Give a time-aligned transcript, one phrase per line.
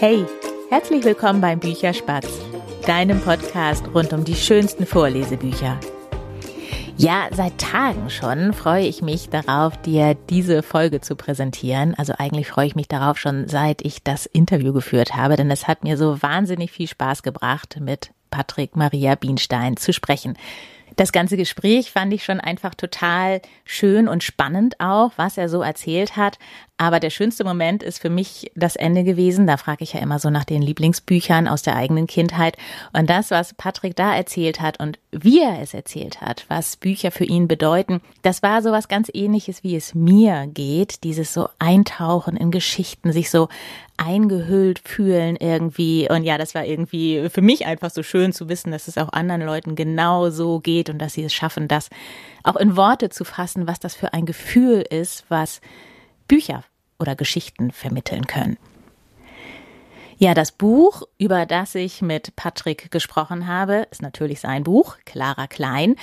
[0.00, 0.24] Hey,
[0.70, 2.26] herzlich willkommen beim Bücherspatz,
[2.86, 5.78] deinem Podcast rund um die schönsten Vorlesebücher.
[6.96, 11.94] Ja, seit Tagen schon freue ich mich darauf, dir diese Folge zu präsentieren.
[11.96, 15.68] Also eigentlich freue ich mich darauf schon, seit ich das Interview geführt habe, denn es
[15.68, 20.38] hat mir so wahnsinnig viel Spaß gebracht, mit Patrick Maria Bienstein zu sprechen.
[20.96, 25.62] Das ganze Gespräch fand ich schon einfach total schön und spannend auch, was er so
[25.62, 26.38] erzählt hat.
[26.76, 29.46] Aber der schönste Moment ist für mich das Ende gewesen.
[29.46, 32.56] Da frage ich ja immer so nach den Lieblingsbüchern aus der eigenen Kindheit.
[32.92, 37.10] Und das, was Patrick da erzählt hat und wie er es erzählt hat, was Bücher
[37.10, 41.02] für ihn bedeuten, das war so was ganz ähnliches, wie es mir geht.
[41.02, 43.48] Dieses so Eintauchen in Geschichten, sich so
[43.96, 46.08] eingehüllt fühlen irgendwie.
[46.08, 49.12] Und ja, das war irgendwie für mich einfach so schön zu wissen, dass es auch
[49.12, 51.90] anderen Leuten genau so geht und dass sie es schaffen, das
[52.44, 55.60] auch in Worte zu fassen, was das für ein Gefühl ist, was
[56.28, 56.64] Bücher
[56.98, 58.56] oder Geschichten vermitteln können.
[60.22, 65.46] Ja, das Buch, über das ich mit Patrick gesprochen habe, ist natürlich sein Buch, Clara
[65.46, 65.96] Klein.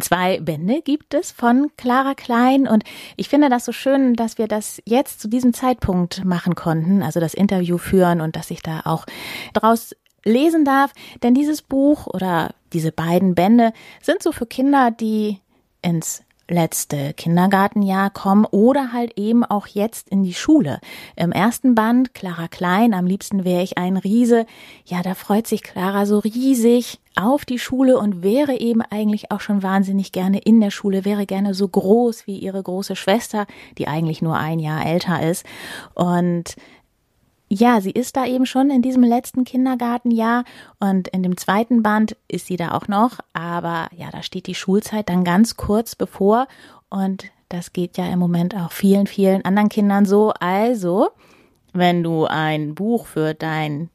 [0.00, 2.82] Zwei Bände gibt es von Clara Klein und
[3.16, 7.20] ich finde das so schön, dass wir das jetzt zu diesem Zeitpunkt machen konnten, also
[7.20, 9.06] das Interview führen und dass ich da auch
[9.54, 15.38] draus lesen darf, denn dieses Buch oder diese beiden Bände sind so für Kinder, die
[15.80, 20.80] ins letzte Kindergartenjahr kommen oder halt eben auch jetzt in die Schule.
[21.16, 24.46] Im ersten Band, Clara Klein, am liebsten wäre ich ein Riese.
[24.84, 29.40] Ja, da freut sich Clara so riesig auf die Schule und wäre eben eigentlich auch
[29.40, 33.46] schon wahnsinnig gerne in der Schule, wäre gerne so groß wie ihre große Schwester,
[33.78, 35.44] die eigentlich nur ein Jahr älter ist.
[35.94, 36.56] Und
[37.52, 40.44] ja, sie ist da eben schon in diesem letzten Kindergartenjahr
[40.78, 44.54] und in dem zweiten Band ist sie da auch noch, aber ja, da steht die
[44.54, 46.46] Schulzeit dann ganz kurz bevor.
[46.90, 50.32] Und das geht ja im Moment auch vielen, vielen anderen Kindern so.
[50.38, 51.08] Also,
[51.72, 53.90] wenn du ein Buch für dein,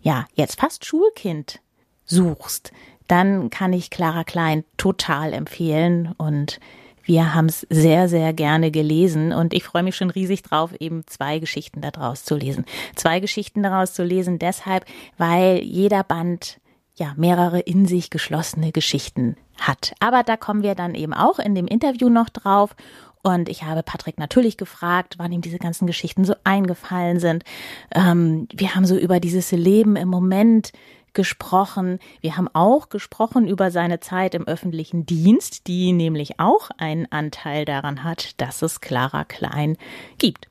[0.00, 1.60] ja, jetzt fast Schulkind
[2.06, 2.72] suchst,
[3.06, 6.14] dann kann ich Clara Klein total empfehlen.
[6.16, 6.58] Und
[7.04, 11.06] wir haben es sehr, sehr gerne gelesen und ich freue mich schon riesig drauf, eben
[11.06, 12.64] zwei Geschichten daraus zu lesen.
[12.96, 14.84] Zwei Geschichten daraus zu lesen, deshalb,
[15.18, 16.58] weil jeder Band
[16.96, 19.94] ja mehrere in sich geschlossene Geschichten hat.
[20.00, 22.74] Aber da kommen wir dann eben auch in dem Interview noch drauf.
[23.22, 27.42] Und ich habe Patrick natürlich gefragt, wann ihm diese ganzen Geschichten so eingefallen sind.
[27.94, 30.72] Ähm, wir haben so über dieses Leben im Moment
[31.14, 31.98] gesprochen.
[32.20, 37.64] Wir haben auch gesprochen über seine Zeit im öffentlichen Dienst, die nämlich auch einen Anteil
[37.64, 39.76] daran hat, dass es Clara Klein
[40.18, 40.48] gibt.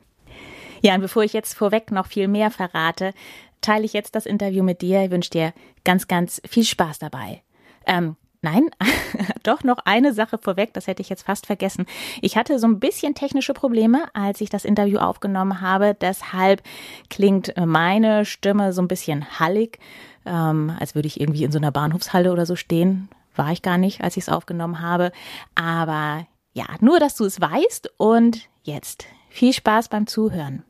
[0.81, 3.13] Ja, und bevor ich jetzt vorweg noch viel mehr verrate,
[3.61, 5.03] teile ich jetzt das Interview mit dir.
[5.03, 5.53] Ich wünsche dir
[5.83, 7.41] ganz, ganz viel Spaß dabei.
[7.85, 8.69] Ähm, Nein,
[9.43, 11.85] doch noch eine Sache vorweg, das hätte ich jetzt fast vergessen.
[12.21, 15.95] Ich hatte so ein bisschen technische Probleme, als ich das Interview aufgenommen habe.
[15.99, 16.61] Deshalb
[17.09, 19.79] klingt meine Stimme so ein bisschen hallig
[20.25, 23.09] ähm, als würde ich irgendwie in so einer Bahnhofshalle oder so stehen.
[23.35, 25.11] War ich gar nicht, als ich es aufgenommen habe.
[25.55, 27.93] Aber ja, nur, dass du es weißt.
[27.97, 30.63] Und jetzt viel Spaß beim Zuhören.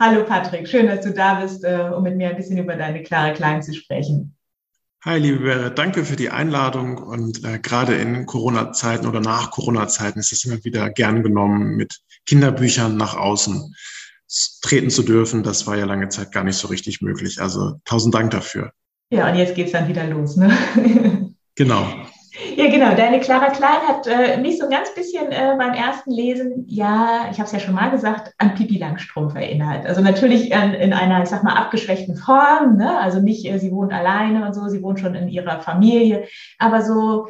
[0.00, 3.02] Hallo Patrick, schön, dass du da bist, äh, um mit mir ein bisschen über deine
[3.02, 4.36] Clara Klein zu sprechen.
[5.04, 6.98] Hi, liebe Vera, danke für die Einladung.
[6.98, 12.00] Und äh, gerade in Corona-Zeiten oder nach Corona-Zeiten ist es immer wieder gern genommen, mit
[12.26, 13.74] Kinderbüchern nach außen
[14.62, 17.40] treten zu dürfen, das war ja lange Zeit gar nicht so richtig möglich.
[17.40, 18.72] Also tausend Dank dafür.
[19.10, 20.50] Ja, und jetzt geht's dann wieder los, ne?
[21.54, 21.88] Genau.
[22.56, 22.94] Ja, genau.
[22.94, 27.26] Deine Clara Klein hat äh, mich so ein ganz bisschen äh, beim ersten Lesen, ja,
[27.32, 29.84] ich habe es ja schon mal gesagt, an Pipi Langstrumpf erinnert.
[29.86, 32.76] Also natürlich an, in einer, ich sag mal, abgeschwächten Form.
[32.76, 32.96] Ne?
[33.00, 36.28] Also nicht, äh, sie wohnt alleine und so, sie wohnt schon in ihrer Familie,
[36.58, 37.26] aber so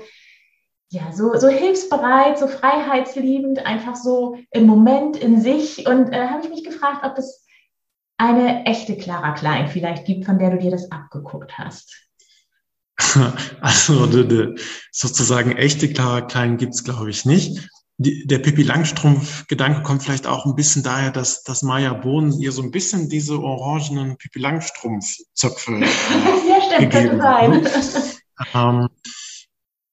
[0.91, 5.87] ja, so, so hilfsbereit, so freiheitsliebend, einfach so im Moment in sich.
[5.87, 7.44] Und äh, habe ich mich gefragt, ob es
[8.16, 11.94] eine echte Clara Klein vielleicht gibt, von der du dir das abgeguckt hast.
[13.60, 14.09] Also
[14.91, 17.68] sozusagen echte Clara Klein gibt's glaube ich, nicht.
[17.97, 22.53] Die, der Pippi Langstrumpf-Gedanke kommt vielleicht auch ein bisschen daher, dass, dass Maya Bohn ihr
[22.53, 25.80] so ein bisschen diese orangenen Pippi Langstrumpf-Zöpfe äh,
[26.48, 28.18] ja, stimmt, gegeben hat.
[28.54, 28.87] Ähm,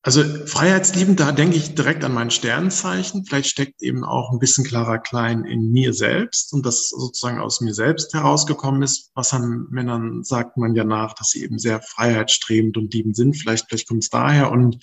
[0.06, 3.26] also freiheitsliebend, da denke ich direkt an mein Sternzeichen.
[3.26, 7.60] Vielleicht steckt eben auch ein bisschen Clara Klein in mir selbst und das sozusagen aus
[7.60, 9.10] mir selbst herausgekommen ist.
[9.16, 13.36] Was an Männern sagt man ja nach, dass sie eben sehr freiheitsstrebend und liebend sind.
[13.36, 14.52] Vielleicht, vielleicht kommt es daher.
[14.52, 14.78] Und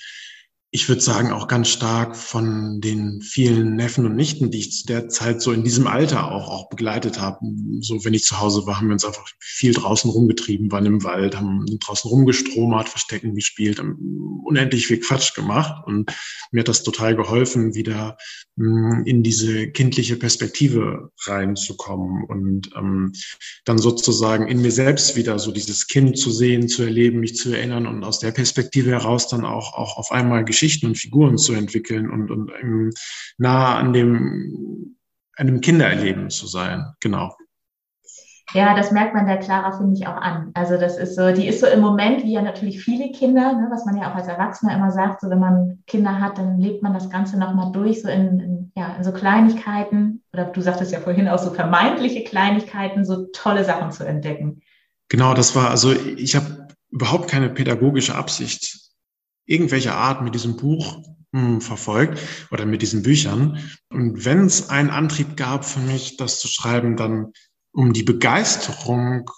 [0.74, 4.86] ich würde sagen, auch ganz stark von den vielen Neffen und Nichten, die ich zu
[4.86, 7.40] der Zeit so in diesem Alter auch, auch begleitet habe.
[7.80, 11.04] So, wenn ich zu Hause war, haben wir uns einfach viel draußen rumgetrieben, waren im
[11.04, 15.86] Wald, haben draußen rumgestromert, Verstecken gespielt, haben unendlich viel Quatsch gemacht.
[15.86, 16.10] Und
[16.52, 18.16] mir hat das total geholfen, wieder
[18.56, 23.12] hm, in diese kindliche Perspektive reinzukommen und ähm,
[23.66, 27.52] dann sozusagen in mir selbst wieder so dieses Kind zu sehen, zu erleben, mich zu
[27.52, 31.52] erinnern und aus der Perspektive heraus dann auch, auch auf einmal Geschichten und Figuren zu
[31.54, 32.94] entwickeln und, und
[33.38, 34.96] nah an dem,
[35.36, 36.84] einem Kindererleben zu sein.
[37.00, 37.34] Genau.
[38.54, 40.50] Ja, das merkt man der Clara, finde ich, auch an.
[40.54, 43.68] Also das ist so, die ist so im Moment, wie ja natürlich viele Kinder, ne,
[43.70, 46.82] was man ja auch als Erwachsener immer sagt, so wenn man Kinder hat, dann lebt
[46.82, 50.92] man das Ganze nochmal durch, so in, in, ja, in so Kleinigkeiten, oder du sagtest
[50.92, 54.60] ja vorhin auch so vermeintliche Kleinigkeiten, so tolle Sachen zu entdecken.
[55.08, 58.81] Genau, das war, also ich habe überhaupt keine pädagogische Absicht
[59.46, 61.02] irgendwelcher Art mit diesem Buch
[61.32, 63.58] hm, verfolgt oder mit diesen Büchern.
[63.88, 67.32] Und wenn es einen Antrieb gab für mich, das zu schreiben, dann
[67.72, 69.30] um die Begeisterung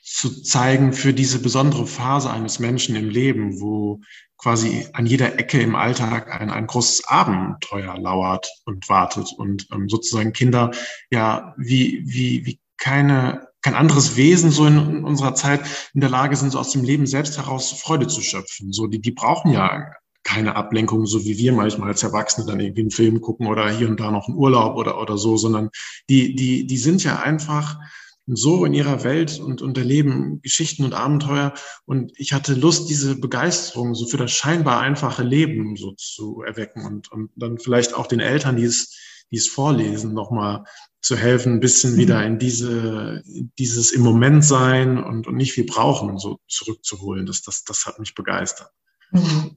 [0.00, 4.00] zu zeigen für diese besondere Phase eines Menschen im Leben, wo
[4.38, 9.88] quasi an jeder Ecke im Alltag ein, ein großes Abenteuer lauert und wartet und ähm,
[9.88, 10.70] sozusagen Kinder
[11.10, 15.60] ja wie, wie, wie keine kein anderes Wesen so in, unserer Zeit
[15.94, 18.72] in der Lage sind, so aus dem Leben selbst heraus Freude zu schöpfen.
[18.72, 19.92] So, die, die brauchen ja
[20.24, 23.88] keine Ablenkung, so wie wir manchmal als Erwachsene dann irgendwie einen Film gucken oder hier
[23.88, 25.70] und da noch einen Urlaub oder, oder so, sondern
[26.10, 27.78] die, die, die sind ja einfach
[28.26, 31.54] so in ihrer Welt und, und erleben Geschichten und Abenteuer.
[31.86, 36.84] Und ich hatte Lust, diese Begeisterung so für das scheinbar einfache Leben so zu erwecken
[36.84, 38.94] und, und dann vielleicht auch den Eltern, die es,
[39.30, 40.64] die es vorlesen, nochmal
[41.00, 41.96] zu helfen, ein bisschen mhm.
[41.98, 43.22] wieder in diese,
[43.58, 47.26] dieses im Moment sein und, und nicht viel brauchen, so zurückzuholen.
[47.26, 48.70] Das, das, das hat mich begeistert.
[49.12, 49.56] Mhm.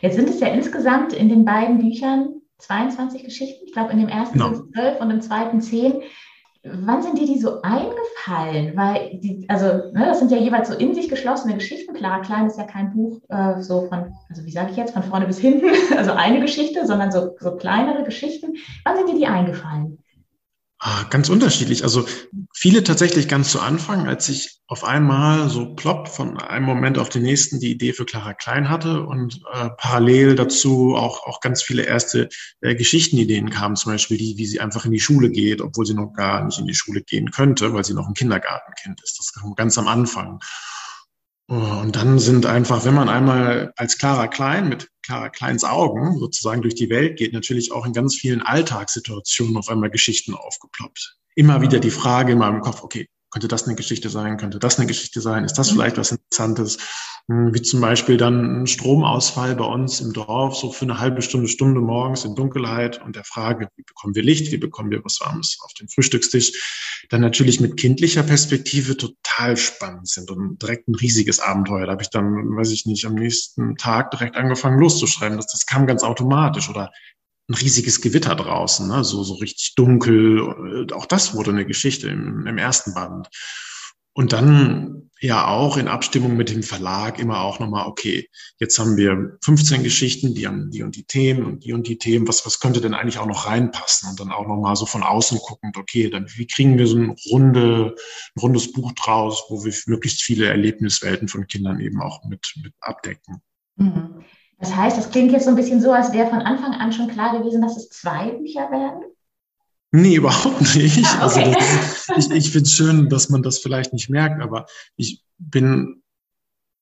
[0.00, 3.64] Jetzt sind es ja insgesamt in den beiden Büchern 22 Geschichten.
[3.66, 4.54] Ich glaube, in dem ersten genau.
[4.54, 6.02] sind es zwölf und im zweiten zehn.
[6.66, 8.74] Wann sind dir die so eingefallen?
[8.74, 11.92] Weil, die, also, ne, das sind ja jeweils so in sich geschlossene Geschichten.
[11.92, 15.02] Clara Klein ist ja kein Buch äh, so von, also wie sage ich jetzt, von
[15.02, 15.66] vorne bis hinten,
[15.96, 18.54] also eine Geschichte, sondern so, so kleinere Geschichten.
[18.84, 19.98] Wann sind dir die eingefallen?
[20.78, 21.82] Ah, ganz unterschiedlich.
[21.82, 22.06] Also
[22.64, 27.10] viele tatsächlich ganz zu Anfang, als ich auf einmal so plopp von einem Moment auf
[27.10, 31.62] den nächsten die Idee für Clara Klein hatte und äh, parallel dazu auch, auch ganz
[31.62, 32.30] viele erste
[32.62, 35.92] äh, Geschichtenideen kamen, zum Beispiel die, wie sie einfach in die Schule geht, obwohl sie
[35.92, 39.18] noch gar nicht in die Schule gehen könnte, weil sie noch ein Kindergartenkind ist.
[39.18, 40.40] Das kam ganz am Anfang.
[41.48, 44.88] Und dann sind einfach, wenn man einmal als Clara Klein mit
[45.30, 49.90] Kleins Augen sozusagen durch die Welt geht, natürlich auch in ganz vielen Alltagssituationen auf einmal
[49.90, 51.18] Geschichten aufgeploppt.
[51.34, 54.36] Immer wieder die Frage in meinem Kopf, okay, könnte das eine Geschichte sein?
[54.36, 55.44] Könnte das eine Geschichte sein?
[55.44, 55.74] Ist das mhm.
[55.74, 56.78] vielleicht was Interessantes?
[57.28, 61.20] Hm, wie zum Beispiel dann ein Stromausfall bei uns im Dorf, so für eine halbe
[61.20, 64.52] Stunde, Stunde morgens in Dunkelheit und der Frage, wie bekommen wir Licht?
[64.52, 67.02] Wie bekommen wir was Warmes auf den Frühstückstisch?
[67.10, 71.86] Dann natürlich mit kindlicher Perspektive total spannend sind und direkt ein riesiges Abenteuer.
[71.86, 75.38] Da habe ich dann, weiß ich nicht, am nächsten Tag direkt angefangen loszuschreiben.
[75.38, 76.92] Das, das kam ganz automatisch oder
[77.48, 79.04] ein riesiges Gewitter draußen, ne?
[79.04, 80.86] so, so richtig dunkel.
[80.92, 83.28] Auch das wurde eine Geschichte im, im ersten Band.
[84.16, 88.28] Und dann ja auch in Abstimmung mit dem Verlag immer auch nochmal, okay,
[88.60, 91.98] jetzt haben wir 15 Geschichten, die haben die und die Themen und die und die
[91.98, 94.10] Themen, was, was könnte denn eigentlich auch noch reinpassen?
[94.10, 97.16] Und dann auch nochmal so von außen guckend, okay, dann wie kriegen wir so ein,
[97.30, 97.96] runde,
[98.36, 102.72] ein rundes Buch draus, wo wir möglichst viele Erlebniswelten von Kindern eben auch mit, mit
[102.80, 103.42] abdecken.
[103.76, 104.24] Mhm.
[104.58, 107.08] Das heißt, das klingt jetzt so ein bisschen so, als wäre von Anfang an schon
[107.08, 109.04] klar gewesen, dass es zwei Bücher werden?
[109.90, 111.04] Nee, überhaupt nicht.
[111.04, 111.56] Ah, also okay.
[111.56, 115.22] Also ist, ich, ich finde es schön, dass man das vielleicht nicht merkt, aber ich
[115.38, 116.02] bin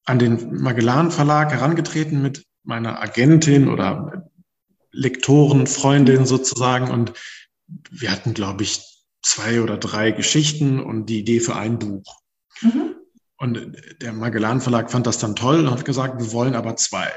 [0.04, 4.30] an den Magellan Verlag herangetreten mit meiner Agentin oder
[4.92, 7.12] Lektoren, Freundin sozusagen und
[7.90, 8.80] wir hatten, glaube ich,
[9.22, 12.20] zwei oder drei Geschichten und die Idee für ein Buch.
[12.60, 12.94] Mhm.
[13.36, 17.10] Und der Magellan Verlag fand das dann toll und hat gesagt, wir wollen aber zwei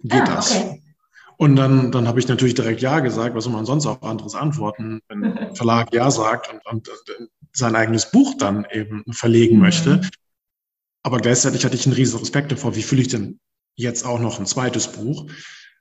[0.00, 0.50] geht ah, das?
[0.50, 0.82] Okay.
[1.38, 3.34] Und dann, dann habe ich natürlich direkt Ja gesagt.
[3.34, 7.30] Was soll man sonst auch anderes antworten, wenn ein Verlag Ja sagt und, und, und,
[7.52, 9.62] sein eigenes Buch dann eben verlegen mhm.
[9.62, 10.00] möchte.
[11.02, 13.38] Aber gleichzeitig hatte ich einen riesen Respekt davor, wie fühle ich denn
[13.76, 15.26] jetzt auch noch ein zweites Buch?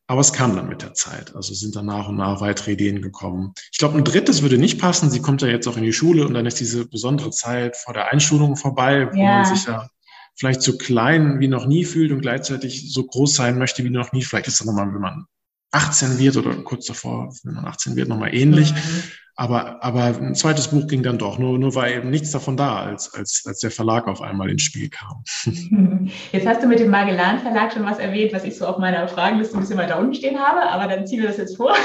[0.07, 1.36] Aber es kam dann mit der Zeit.
[1.36, 3.53] Also sind dann nach und nach weitere Ideen gekommen.
[3.72, 5.10] Ich glaube, ein drittes würde nicht passen.
[5.10, 7.93] Sie kommt ja jetzt auch in die Schule und dann ist diese besondere Zeit vor
[7.93, 9.38] der Einschulung vorbei, wo ja.
[9.38, 9.89] man sich ja
[10.36, 14.12] vielleicht so klein wie noch nie fühlt und gleichzeitig so groß sein möchte wie noch
[14.12, 14.24] nie.
[14.24, 15.25] Vielleicht ist das nochmal, wenn man
[15.72, 18.72] 18 wird oder kurz davor, wenn man 18 wird, nochmal ähnlich.
[18.74, 19.04] Mhm.
[19.38, 22.77] Aber, aber ein zweites Buch ging dann doch, nur, nur war eben nichts davon da,
[22.77, 25.25] als, als, als der Verlag auf einmal ins Spiel kam.
[26.32, 29.06] Jetzt hast du mit dem Magellan Verlag schon was erwähnt, was ich so auf meiner
[29.10, 31.75] Fragenliste ein bisschen weiter unten stehen habe, aber dann ziehen wir das jetzt vor.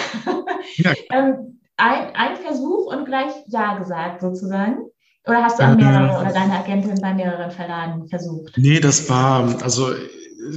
[0.77, 0.93] Ja.
[1.13, 4.85] ähm, ein, ein Versuch und gleich Ja gesagt sozusagen.
[5.27, 8.57] Oder hast du an mehrere äh, oder deine Agentin bei mehreren Verlagen versucht?
[8.57, 9.93] Nee, das war, also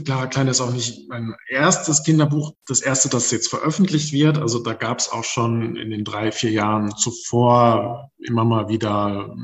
[0.05, 4.37] klar, Klein ist auch nicht mein erstes Kinderbuch, das erste, das jetzt veröffentlicht wird.
[4.37, 9.35] Also da gab es auch schon in den drei, vier Jahren zuvor immer mal wieder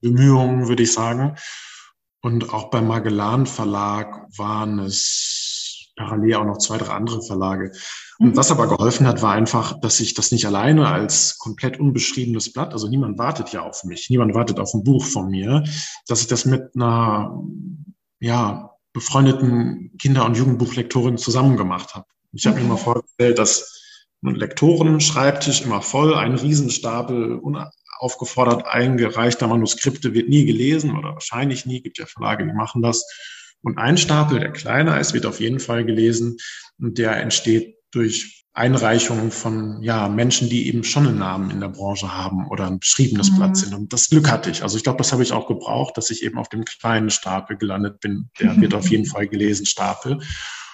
[0.00, 1.36] Bemühungen, würde ich sagen.
[2.22, 7.72] Und auch beim Magellan Verlag waren es parallel auch noch zwei, drei andere Verlage.
[8.20, 8.36] Und mhm.
[8.36, 12.74] was aber geholfen hat, war einfach, dass ich das nicht alleine als komplett unbeschriebenes Blatt,
[12.74, 15.64] also niemand wartet ja auf mich, niemand wartet auf ein Buch von mir,
[16.06, 17.42] dass ich das mit einer,
[18.20, 22.06] ja, befreundeten Kinder- und Jugendbuchlektorin zusammen gemacht habe.
[22.32, 23.80] Ich habe mir mal vorgestellt, dass
[24.22, 31.80] ein Lektoren-Schreibtisch immer voll, ein Riesenstapel unaufgefordert eingereichter Manuskripte wird nie gelesen oder wahrscheinlich nie,
[31.80, 33.06] gibt ja Verlage, die machen das.
[33.62, 36.36] Und ein Stapel, der kleiner ist, wird auf jeden Fall gelesen
[36.78, 41.68] und der entsteht durch Einreichungen von ja, Menschen, die eben schon einen Namen in der
[41.68, 43.36] Branche haben oder ein beschriebenes mhm.
[43.36, 43.74] Blatt sind.
[43.74, 44.62] Und das Glück hatte ich.
[44.62, 47.56] Also ich glaube, das habe ich auch gebraucht, dass ich eben auf dem kleinen Stapel
[47.56, 48.30] gelandet bin.
[48.40, 50.20] Der wird auf jeden Fall gelesen, Stapel.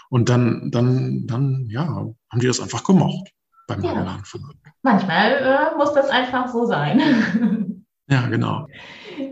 [0.08, 3.30] Und dann, dann, dann, ja, haben die das einfach gemocht
[3.66, 4.20] beim ja.
[4.82, 7.84] Manchmal äh, muss das einfach so sein.
[8.08, 8.66] ja, genau.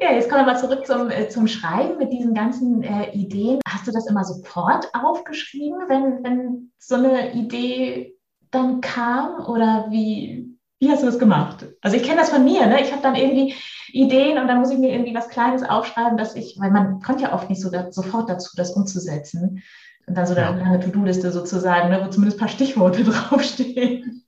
[0.00, 3.60] Ja, jetzt kommen wir mal zurück zum, äh, zum Schreiben mit diesen ganzen äh, Ideen.
[3.68, 8.16] Hast du das immer sofort aufgeschrieben, wenn, wenn so eine Idee
[8.50, 11.66] dann kam oder wie, wie hast du das gemacht?
[11.82, 12.80] Also ich kenne das von mir, ne?
[12.80, 13.54] ich habe dann irgendwie
[13.92, 17.20] Ideen und dann muss ich mir irgendwie was Kleines aufschreiben, dass ich, weil man kommt
[17.20, 19.62] ja oft nicht so da, sofort dazu, das umzusetzen.
[20.06, 20.50] Und dann so ja.
[20.50, 24.23] eine lange To-Do-Liste sozusagen, ne, wo zumindest ein paar Stichworte draufstehen.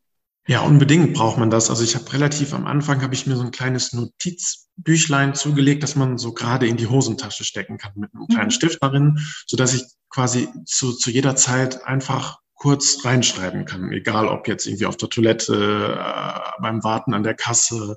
[0.48, 1.70] Ja, unbedingt braucht man das.
[1.70, 5.96] Also ich habe relativ am Anfang habe ich mir so ein kleines Notizbüchlein zugelegt, dass
[5.96, 8.52] man so gerade in die Hosentasche stecken kann mit einem kleinen mhm.
[8.52, 14.28] Stift darin, so dass ich quasi zu, zu jeder Zeit einfach kurz reinschreiben kann, egal
[14.28, 17.96] ob jetzt irgendwie auf der Toilette, äh, beim Warten an der Kasse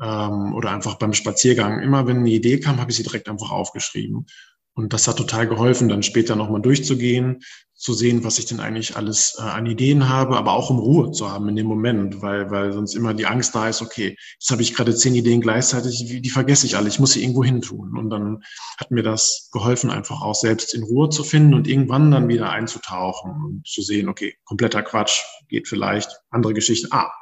[0.00, 1.80] ähm, oder einfach beim Spaziergang.
[1.80, 4.26] Immer wenn eine Idee kam, habe ich sie direkt einfach aufgeschrieben.
[4.74, 7.42] Und das hat total geholfen, dann später nochmal durchzugehen,
[7.76, 11.12] zu sehen, was ich denn eigentlich alles äh, an Ideen habe, aber auch um Ruhe
[11.12, 14.50] zu haben in dem Moment, weil, weil sonst immer die Angst da ist, okay, jetzt
[14.50, 17.44] habe ich gerade zehn Ideen gleichzeitig, die, die vergesse ich alle, ich muss sie irgendwo
[17.44, 17.96] hin tun.
[17.98, 18.42] Und dann
[18.78, 22.50] hat mir das geholfen, einfach auch selbst in Ruhe zu finden und irgendwann dann wieder
[22.50, 27.12] einzutauchen und zu sehen, okay, kompletter Quatsch geht vielleicht, andere Geschichte, ah,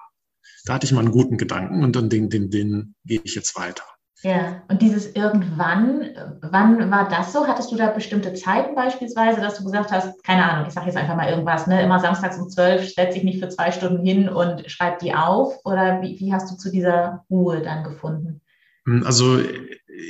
[0.65, 3.57] da hatte ich mal einen guten Gedanken und dann den, den, den gehe ich jetzt
[3.57, 3.85] weiter.
[4.25, 7.47] Ja, und dieses irgendwann, wann war das so?
[7.47, 10.97] Hattest du da bestimmte Zeiten beispielsweise, dass du gesagt hast, keine Ahnung, ich sage jetzt
[10.97, 11.83] einfach mal irgendwas, ne?
[11.83, 15.59] immer samstags um zwölf setze ich mich für zwei Stunden hin und schreibe die auf?
[15.67, 18.41] Oder wie, wie hast du zu dieser Ruhe dann gefunden?
[18.87, 19.41] Hm, also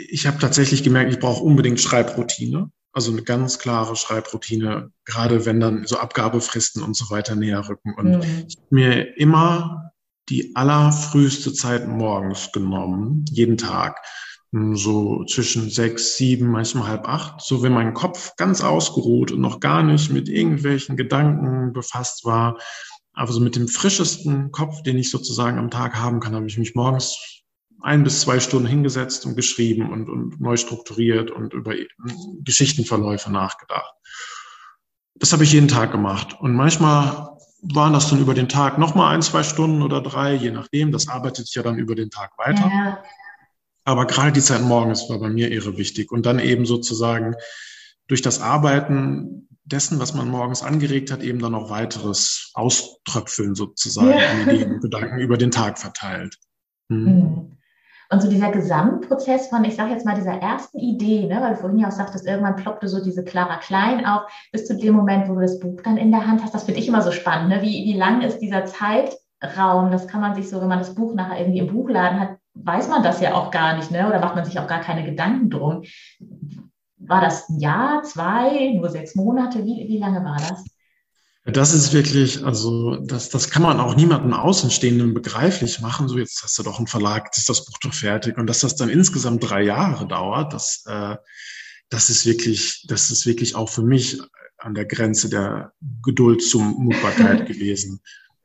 [0.09, 2.71] ich habe tatsächlich gemerkt, ich brauche unbedingt Schreibroutine.
[2.93, 7.93] Also eine ganz klare Schreibroutine, gerade wenn dann so Abgabefristen und so weiter näher rücken.
[7.95, 8.45] Und mhm.
[8.47, 9.84] ich mir immer
[10.29, 14.01] die allerfrüheste Zeit morgens genommen, jeden Tag.
[14.53, 17.41] Hm, so zwischen sechs, sieben, manchmal halb acht.
[17.43, 22.59] So wenn mein Kopf ganz ausgeruht und noch gar nicht mit irgendwelchen Gedanken befasst war.
[23.13, 26.59] Aber so mit dem frischesten Kopf, den ich sozusagen am Tag haben kann, habe ich
[26.59, 27.17] mich morgens
[27.81, 31.75] ein bis zwei Stunden hingesetzt und geschrieben und, und neu strukturiert und über
[32.43, 33.93] Geschichtenverläufe nachgedacht.
[35.17, 36.37] Das habe ich jeden Tag gemacht.
[36.41, 37.29] Und manchmal
[37.73, 40.93] waren das dann über den Tag nochmal ein, zwei Stunden oder drei, je nachdem.
[40.93, 42.69] Das arbeitet ja dann über den Tag weiter.
[42.69, 43.03] Ja.
[43.85, 46.11] Aber gerade die Zeit morgens war bei mir irre wichtig.
[46.11, 47.35] Und dann eben sozusagen
[48.07, 54.51] durch das Arbeiten dessen, was man morgens angeregt hat, eben dann noch weiteres Auströpfeln sozusagen
[54.51, 54.67] ja.
[54.67, 56.39] und Gedanken über den Tag verteilt.
[56.91, 57.44] Hm.
[58.11, 61.61] Und so dieser Gesamtprozess von, ich sage jetzt mal, dieser ersten Idee, ne, weil du
[61.61, 65.29] vorhin ja auch sagtest, irgendwann ploppte so diese Clara Klein auf, bis zu dem Moment,
[65.29, 66.55] wo du das Buch dann in der Hand hast.
[66.55, 67.49] Das finde ich immer so spannend.
[67.49, 67.63] Ne?
[67.63, 69.91] Wie, wie lang ist dieser Zeitraum?
[69.91, 72.89] Das kann man sich so, wenn man das Buch nachher irgendwie im Buchladen hat, weiß
[72.89, 74.07] man das ja auch gar nicht, ne?
[74.07, 75.83] oder macht man sich auch gar keine Gedanken drum.
[76.99, 79.65] War das ein Jahr, zwei, nur sechs Monate?
[79.65, 80.65] Wie, wie lange war das?
[81.47, 86.09] Das ist wirklich, also das, das kann man auch niemandem Außenstehenden begreiflich machen.
[86.09, 88.39] So, jetzt hast du doch einen Verlag, jetzt ist das Buch doch fertig.
[88.39, 91.17] Und dass das dann insgesamt drei Jahre dauert, das, äh,
[91.91, 94.23] das ist wirklich, das ist wirklich auch für mich
[94.57, 98.01] an der Grenze der Geduld zum Mutbarkeit gewesen.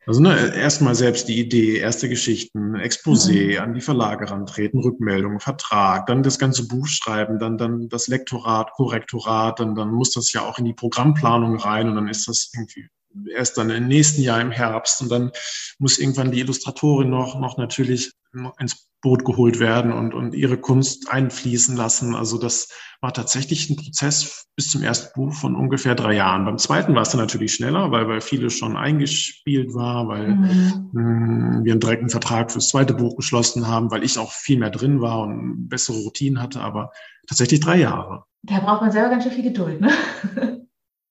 [0.09, 3.63] Also ne, erstmal selbst die Idee, erste Geschichten, Exposé, mhm.
[3.63, 8.71] an die Verlage rantreten, Rückmeldung, Vertrag, dann das ganze Buch schreiben, dann, dann das Lektorat,
[8.71, 12.49] Korrektorat, dann, dann muss das ja auch in die Programmplanung rein und dann ist das
[12.55, 12.89] irgendwie
[13.33, 15.31] erst dann im nächsten Jahr im Herbst und dann
[15.77, 18.11] muss irgendwann die Illustratorin noch, noch natürlich
[18.59, 22.15] ins Boot geholt werden und, und ihre Kunst einfließen lassen.
[22.15, 22.69] Also das
[23.01, 26.45] war tatsächlich ein Prozess bis zum ersten Buch von ungefähr drei Jahren.
[26.45, 30.89] Beim zweiten war es dann natürlich schneller, weil, weil vieles schon eingespielt war, weil mhm.
[30.91, 34.59] mh, hm, wir einen direkten Vertrag fürs zweite Buch geschlossen haben, weil ich auch viel
[34.59, 36.91] mehr drin war und bessere Routinen hatte, aber
[37.27, 38.25] tatsächlich drei Jahre.
[38.43, 39.91] Da braucht man selber ganz schön viel Geduld, ne?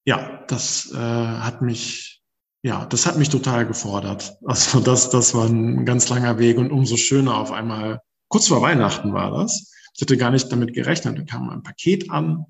[0.08, 2.22] ja, das äh, hat mich,
[2.62, 4.38] ja, das hat mich total gefordert.
[4.46, 8.00] Also das, das war ein ganz langer Weg und umso schöner auf einmal.
[8.28, 9.70] Kurz vor Weihnachten war das.
[9.94, 11.18] Ich hatte gar nicht damit gerechnet.
[11.18, 12.46] Da kam ein Paket an.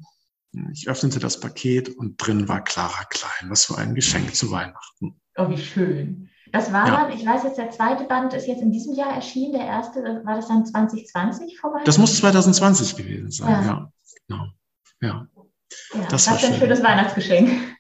[0.73, 3.51] Ich öffnete das Paket und drin war Clara Klein.
[3.51, 5.21] Was für ein Geschenk zu Weihnachten.
[5.37, 6.31] Oh, wie schön.
[6.53, 7.09] Das war ja.
[7.09, 9.55] dann, ich weiß jetzt, der zweite Band ist jetzt in diesem Jahr erschienen.
[9.55, 11.81] Der erste, war das dann 2020 vorbei?
[11.85, 13.67] Das muss 2020 gewesen sein, ja.
[13.67, 13.93] ja.
[14.29, 14.47] Genau.
[15.01, 15.29] Ja.
[15.95, 17.79] Ja, das was war ein schönes Weihnachtsgeschenk.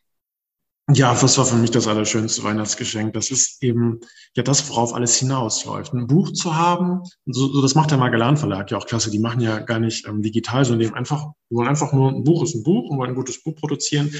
[0.90, 3.12] Ja, das war für mich das allerschönste Weihnachtsgeschenk.
[3.12, 4.00] Das ist eben
[4.34, 5.92] ja das, worauf alles hinausläuft.
[5.92, 9.10] Ein Buch zu haben, so, so das macht der Magellan Verlag ja auch klasse.
[9.10, 12.42] Die machen ja gar nicht ähm, digital, sondern einfach, die wollen einfach nur ein Buch
[12.42, 14.10] ist ein Buch und wollen ein gutes Buch produzieren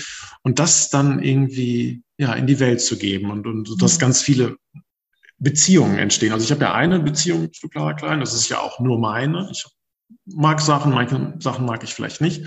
[0.43, 4.01] und das dann irgendwie ja in die Welt zu geben und, und dass mhm.
[4.01, 4.57] ganz viele
[5.39, 6.35] Beziehungen entstehen.
[6.35, 9.49] Also ich habe ja eine Beziehung zu Clara Klein, das ist ja auch nur meine.
[9.51, 9.65] Ich
[10.27, 12.45] mag Sachen, manche Sachen mag ich vielleicht nicht.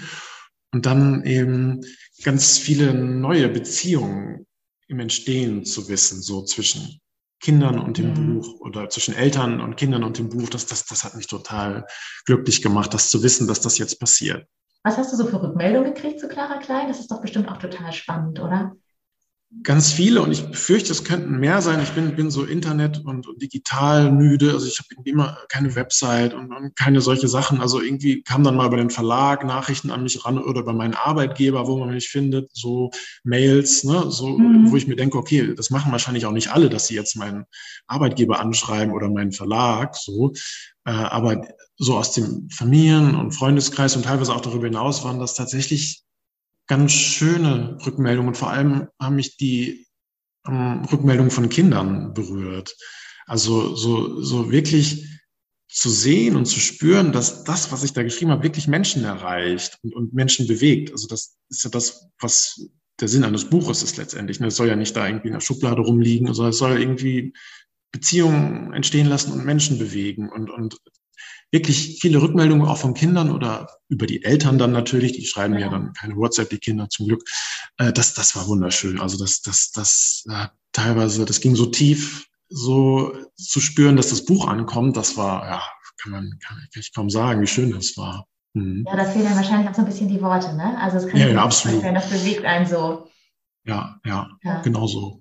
[0.73, 1.81] Und dann eben
[2.23, 4.45] ganz viele neue Beziehungen
[4.87, 6.99] im Entstehen zu wissen, so zwischen
[7.41, 8.39] Kindern und dem mhm.
[8.39, 11.85] Buch oder zwischen Eltern und Kindern und dem Buch, das, das, das hat mich total
[12.25, 14.47] glücklich gemacht, das zu wissen, dass das jetzt passiert.
[14.83, 16.87] Was hast du so für Rückmeldungen gekriegt zu Clara Klein?
[16.87, 18.75] Das ist doch bestimmt auch total spannend, oder?
[19.63, 21.81] Ganz viele und ich befürchte, es könnten mehr sein.
[21.83, 24.53] Ich bin, bin so Internet und, und digital müde.
[24.53, 27.59] Also ich habe irgendwie immer keine Website und, und, keine solche Sachen.
[27.59, 30.93] Also irgendwie kam dann mal bei den Verlag Nachrichten an mich ran oder bei meinen
[30.93, 32.91] Arbeitgeber, wo man mich findet, so
[33.23, 34.71] Mails, ne, so, mhm.
[34.71, 37.45] wo ich mir denke, okay, das machen wahrscheinlich auch nicht alle, dass sie jetzt meinen
[37.87, 40.31] Arbeitgeber anschreiben oder meinen Verlag, so.
[40.85, 41.45] Äh, aber
[41.77, 46.03] so aus dem Familien- und Freundeskreis und teilweise auch darüber hinaus waren das tatsächlich
[46.71, 48.33] ganz schöne Rückmeldungen.
[48.33, 49.87] Vor allem haben mich die
[50.47, 52.77] ähm, Rückmeldungen von Kindern berührt.
[53.25, 55.19] Also so, so wirklich
[55.67, 59.79] zu sehen und zu spüren, dass das, was ich da geschrieben habe, wirklich Menschen erreicht
[59.83, 60.93] und, und Menschen bewegt.
[60.93, 62.65] Also das ist ja das, was
[63.01, 64.39] der Sinn eines Buches ist letztendlich.
[64.39, 67.33] Es soll ja nicht da irgendwie in der Schublade rumliegen, sondern es soll irgendwie
[67.91, 70.29] Beziehungen entstehen lassen und Menschen bewegen.
[70.29, 70.77] Und, und
[71.51, 75.61] wirklich viele Rückmeldungen auch von Kindern oder über die Eltern dann natürlich, die schreiben ja,
[75.61, 77.23] ja dann keine WhatsApp, die Kinder zum Glück.
[77.77, 78.99] Äh, das, das war wunderschön.
[78.99, 84.25] Also das, das, das äh, teilweise, das ging so tief, so zu spüren, dass das
[84.25, 85.61] Buch ankommt, das war, ja,
[86.01, 88.27] kann man, kann, kann ich kaum sagen, wie schön das war.
[88.53, 88.83] Mhm.
[88.87, 90.77] Ja, da fehlen dann wahrscheinlich auch so ein bisschen die Worte, ne?
[90.81, 91.83] Also es kann ja, ja absolut.
[91.83, 93.07] Das bewegt einen so.
[93.63, 94.61] Ja, ja, ja.
[94.61, 95.20] genau so.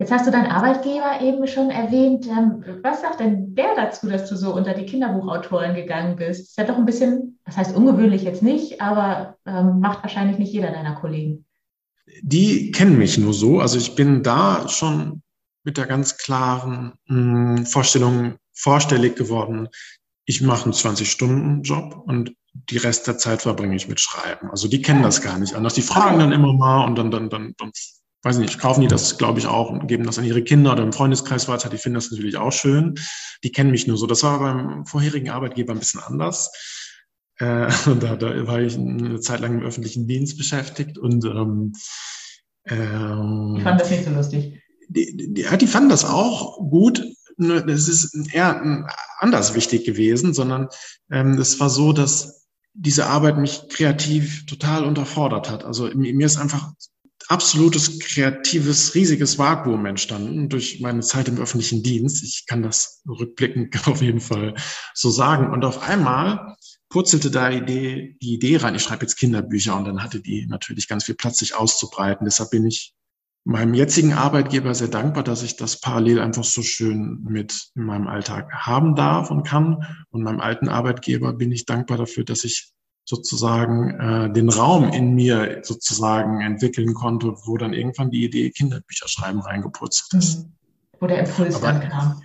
[0.00, 2.26] Jetzt hast du deinen Arbeitgeber eben schon erwähnt.
[2.26, 6.50] Ähm, was sagt denn der dazu, dass du so unter die Kinderbuchautoren gegangen bist?
[6.50, 10.52] Ist ja doch ein bisschen, das heißt ungewöhnlich jetzt nicht, aber ähm, macht wahrscheinlich nicht
[10.52, 11.46] jeder deiner Kollegen.
[12.22, 13.58] Die kennen mich nur so.
[13.58, 15.22] Also ich bin da schon
[15.64, 19.68] mit der ganz klaren mh, hm, Vorstellung vorstellig geworden.
[20.26, 24.50] Ich mache einen 20-Stunden-Job und die Rest der Zeit verbringe ich mit Schreiben.
[24.50, 25.74] Also die kennen das gar nicht anders.
[25.74, 27.72] Die fragen dann immer mal und dann, dann, dann, dann
[28.22, 30.82] weiß nicht, kaufen die das, glaube ich, auch und geben das an ihre Kinder oder
[30.82, 31.68] im Freundeskreis weiter.
[31.68, 32.96] Die finden das natürlich auch schön.
[33.44, 34.06] Die kennen mich nur so.
[34.06, 36.50] Das war beim vorherigen Arbeitgeber ein bisschen anders.
[37.38, 37.68] Äh,
[38.00, 41.72] da, da war ich eine Zeit lang im öffentlichen Dienst beschäftigt und ähm,
[42.66, 44.62] ähm, die fanden das nicht so lustig.
[44.88, 47.04] Die, die, die, die fanden das auch gut.
[47.38, 50.68] Es ist eher anders wichtig gewesen, sondern
[51.08, 55.64] ähm, es war so, dass diese Arbeit mich kreativ total unterfordert hat.
[55.64, 56.72] Also mir ist einfach
[57.28, 62.22] absolutes kreatives, riesiges Vakuum entstanden durch meine Zeit im öffentlichen Dienst.
[62.24, 64.54] Ich kann das rückblickend auf jeden Fall
[64.94, 65.52] so sagen.
[65.52, 66.56] Und auf einmal
[66.88, 70.88] purzelte da Idee, die Idee rein, ich schreibe jetzt Kinderbücher und dann hatte die natürlich
[70.88, 72.24] ganz viel Platz, sich auszubreiten.
[72.24, 72.94] Deshalb bin ich
[73.44, 78.06] meinem jetzigen Arbeitgeber sehr dankbar, dass ich das parallel einfach so schön mit in meinem
[78.06, 79.84] Alltag haben darf und kann.
[80.10, 82.72] Und meinem alten Arbeitgeber bin ich dankbar dafür, dass ich
[83.08, 89.08] sozusagen äh, den Raum in mir sozusagen entwickeln konnte, wo dann irgendwann die Idee Kinderbücher
[89.08, 90.40] schreiben reingeputzt ist.
[90.40, 90.52] Mhm.
[91.00, 92.22] Wo der Impuls aber, dann kam.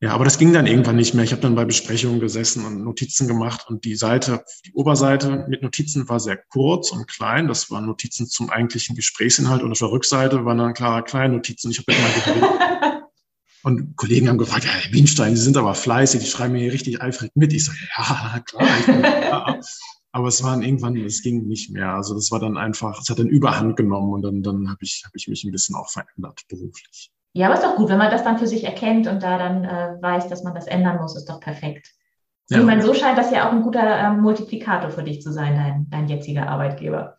[0.00, 1.24] Ja, aber das ging dann irgendwann nicht mehr.
[1.24, 5.62] Ich habe dann bei Besprechungen gesessen und Notizen gemacht und die Seite, die Oberseite mit
[5.62, 7.48] Notizen war sehr kurz und klein.
[7.48, 11.72] Das waren Notizen zum eigentlichen Gesprächsinhalt und auf der Rückseite waren dann klare Kleinnotizen.
[11.72, 12.84] Ich habe immer
[13.64, 16.72] Und Kollegen haben gefragt, ja, Herr Wienstein, Sie sind aber fleißig, die schreiben mir hier
[16.72, 17.50] richtig eifrig mit.
[17.54, 18.68] Ich sage, ja, klar.
[18.78, 19.58] Ich bin, ja.
[20.14, 21.92] Aber es waren irgendwann, es ging nicht mehr.
[21.92, 25.02] Also das war dann einfach, es hat dann Überhand genommen und dann, dann habe ich,
[25.04, 27.10] hab ich mich ein bisschen auch verändert beruflich.
[27.32, 29.64] Ja, aber ist doch gut, wenn man das dann für sich erkennt und da dann
[29.64, 31.90] äh, weiß, dass man das ändern muss, ist doch perfekt.
[32.48, 32.60] Ja.
[32.60, 35.56] Ich meine, so scheint das ja auch ein guter ähm, Multiplikator für dich zu sein,
[35.56, 37.18] dein, dein jetziger Arbeitgeber.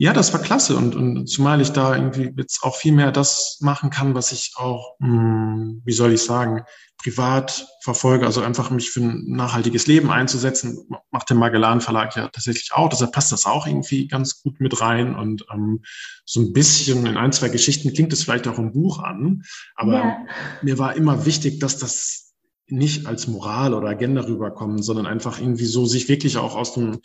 [0.00, 3.58] Ja, das war klasse und, und zumal ich da irgendwie jetzt auch viel mehr das
[3.60, 6.62] machen kann, was ich auch, mh, hm, wie soll ich sagen,
[6.98, 12.28] privat verfolge, also einfach mich für ein nachhaltiges Leben einzusetzen, macht der Magellan Verlag ja
[12.28, 12.88] tatsächlich auch.
[12.88, 15.82] Deshalb passt das auch irgendwie ganz gut mit rein und ähm,
[16.24, 19.42] so ein bisschen in ein, zwei Geschichten klingt es vielleicht auch im Buch an,
[19.74, 20.16] aber ja.
[20.62, 22.34] mir war immer wichtig, dass das
[22.70, 26.98] nicht als Moral oder Agenda rüberkommt, sondern einfach irgendwie so sich wirklich auch aus dem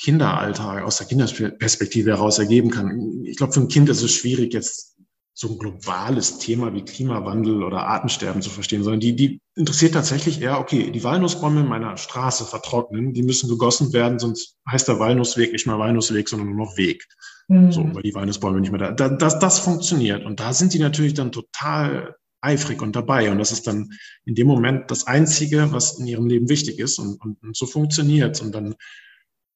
[0.00, 3.22] Kinderalter, aus der Kinderperspektive heraus ergeben kann.
[3.24, 4.96] Ich glaube, für ein Kind ist es schwierig, jetzt
[5.36, 10.40] so ein globales Thema wie Klimawandel oder Artensterben zu verstehen, sondern die, die interessiert tatsächlich
[10.40, 15.00] eher, okay, die Walnussbäume in meiner Straße vertrocknen, die müssen gegossen werden, sonst heißt der
[15.00, 17.04] Walnussweg nicht mehr Walnussweg, sondern nur noch Weg.
[17.48, 17.72] Mhm.
[17.72, 19.08] So, weil die Walnussbäume nicht mehr da.
[19.08, 20.24] Das, das funktioniert.
[20.24, 23.30] Und da sind die natürlich dann total eifrig und dabei.
[23.30, 23.90] Und das ist dann
[24.24, 26.98] in dem Moment das Einzige, was in ihrem Leben wichtig ist.
[26.98, 28.76] Und, und, und so funktioniert Und dann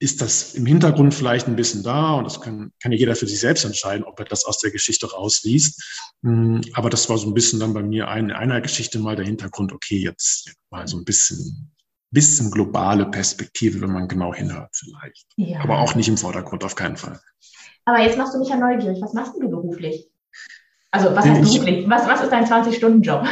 [0.00, 3.26] ist das im Hintergrund vielleicht ein bisschen da und das kann, kann ja jeder für
[3.26, 5.82] sich selbst entscheiden, ob er das aus der Geschichte rausliest.
[6.22, 9.26] Hm, aber das war so ein bisschen dann bei mir in einer Geschichte mal der
[9.26, 11.72] Hintergrund, okay, jetzt mal so ein bisschen,
[12.10, 15.26] bisschen globale Perspektive, wenn man genau hinhört vielleicht.
[15.36, 15.60] Ja.
[15.60, 17.20] Aber auch nicht im Vordergrund, auf keinen Fall.
[17.84, 19.00] Aber jetzt machst du mich ja neugierig.
[19.00, 20.08] Was machst du beruflich?
[20.92, 21.88] Also was heißt beruflich?
[21.88, 23.26] Was, was ist dein 20-Stunden-Job?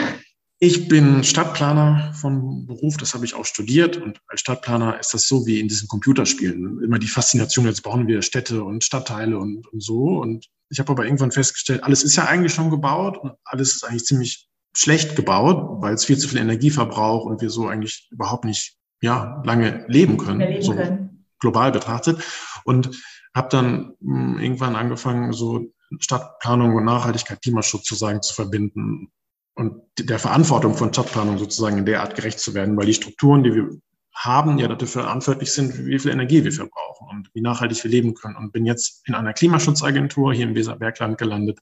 [0.58, 3.98] Ich bin Stadtplaner von Beruf, das habe ich auch studiert.
[3.98, 6.82] Und als Stadtplaner ist das so wie in diesen Computerspielen.
[6.82, 10.18] Immer die Faszination, jetzt bauen wir Städte und Stadtteile und, und so.
[10.18, 13.84] Und ich habe aber irgendwann festgestellt, alles ist ja eigentlich schon gebaut und alles ist
[13.84, 18.08] eigentlich ziemlich schlecht gebaut, weil es viel zu viel Energie verbraucht und wir so eigentlich
[18.10, 21.26] überhaupt nicht ja, lange leben können, leben so können.
[21.38, 22.22] global betrachtet.
[22.64, 22.90] Und
[23.34, 25.66] habe dann mh, hm, irgendwann angefangen, so
[26.00, 29.12] Stadtplanung und Nachhaltigkeit, Klimaschutz sozusagen zu verbinden
[29.56, 33.42] und der Verantwortung von Stadtplanung sozusagen in der Art gerecht zu werden, weil die Strukturen,
[33.42, 33.70] die wir
[34.14, 38.14] haben, ja dafür verantwortlich sind, wie viel Energie wir verbrauchen und wie nachhaltig wir leben
[38.14, 38.36] können.
[38.36, 41.58] Und bin jetzt in einer Klimaschutzagentur hier im Weserbergland gelandet,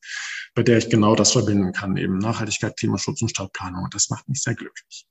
[0.55, 3.85] bei der ich genau das verbinden kann, eben Nachhaltigkeit, Klimaschutz und Stadtplanung.
[3.85, 5.07] Und das macht mich sehr glücklich.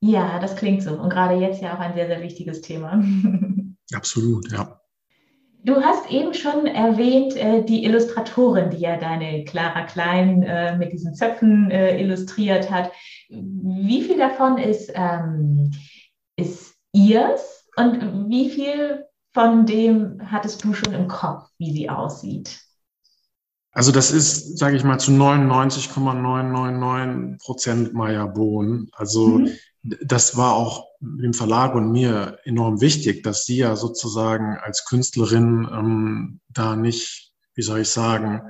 [0.00, 0.92] Ja, das klingt so.
[0.92, 3.02] Und gerade jetzt ja auch ein sehr, sehr wichtiges Thema.
[3.92, 4.80] Absolut, ja.
[5.64, 10.92] Du hast eben schon erwähnt, äh, die Illustratorin, die ja deine Clara Klein äh, mit
[10.92, 12.90] diesen Zöpfen äh, illustriert hat.
[13.28, 15.70] Wie viel davon ist, ähm,
[16.36, 22.60] ist ihrs und wie viel von dem hattest du schon im Kopf, wie sie aussieht?
[23.72, 28.88] Also das ist, sage ich mal, zu 99,999 Prozent Maya Bohn.
[28.92, 29.50] Also mhm
[29.82, 35.68] das war auch dem Verlag und mir enorm wichtig, dass sie ja sozusagen als Künstlerin
[35.70, 38.42] ähm, da nicht, wie soll ich sagen,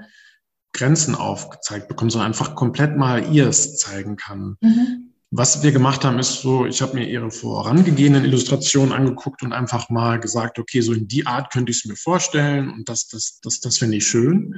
[0.72, 4.56] Grenzen aufgezeigt bekommt, sondern einfach komplett mal ihrs zeigen kann.
[4.60, 5.14] Mhm.
[5.30, 9.90] Was wir gemacht haben, ist so, ich habe mir ihre vorangehenden Illustrationen angeguckt und einfach
[9.90, 13.40] mal gesagt, okay, so in die Art könnte ich es mir vorstellen und das, das,
[13.42, 14.54] das, das finde ich schön.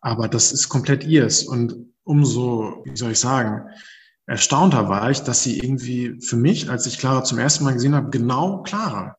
[0.00, 1.42] Aber das ist komplett ihrs.
[1.42, 3.68] Und umso, wie soll ich sagen,
[4.30, 7.96] erstaunter war ich, dass sie irgendwie für mich, als ich Clara zum ersten Mal gesehen
[7.96, 9.16] habe, genau Clara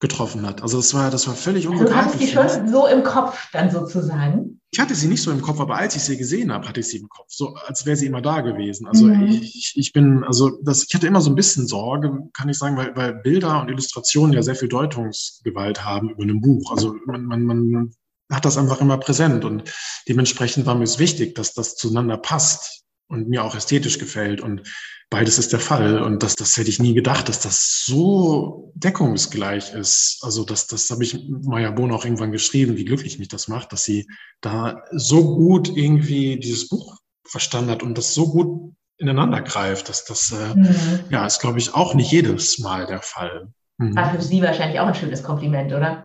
[0.00, 0.60] getroffen hat.
[0.60, 2.36] Also das war, das war völlig unbegreiflich.
[2.36, 4.60] Also du hattest die schon so im Kopf dann sozusagen?
[4.72, 6.88] Ich hatte sie nicht so im Kopf, aber als ich sie gesehen habe, hatte ich
[6.88, 8.88] sie im Kopf, so als wäre sie immer da gewesen.
[8.88, 9.28] Also mhm.
[9.28, 12.76] ich, ich bin, also das, ich hatte immer so ein bisschen Sorge, kann ich sagen,
[12.76, 16.72] weil, weil Bilder und Illustrationen ja sehr viel Deutungsgewalt haben über ein Buch.
[16.72, 17.94] Also man, man, man
[18.32, 19.72] hat das einfach immer präsent und
[20.08, 24.40] dementsprechend war mir es wichtig, dass das zueinander passt und mir auch ästhetisch gefällt.
[24.40, 24.62] Und
[25.10, 26.02] beides ist der Fall.
[26.02, 30.18] Und das, das hätte ich nie gedacht, dass das so deckungsgleich ist.
[30.22, 33.72] Also das, das habe ich Maya Bohn auch irgendwann geschrieben, wie glücklich mich das macht,
[33.72, 34.06] dass sie
[34.40, 39.88] da so gut irgendwie dieses Buch verstanden hat und das so gut ineinander greift.
[39.88, 41.00] Dass das äh, mhm.
[41.10, 43.48] ja ist, glaube ich, auch nicht jedes Mal der Fall.
[43.78, 43.96] Mhm.
[43.96, 46.04] War für Sie wahrscheinlich auch ein schönes Kompliment, oder?